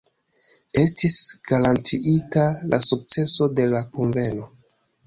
[0.83, 1.17] Estis
[1.51, 4.53] garantiita la sukceso de la Kunveno.